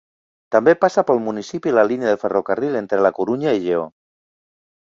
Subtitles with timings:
[0.53, 3.85] També passa pel municipi la línia de ferrocarril entre la Corunya i Lleó.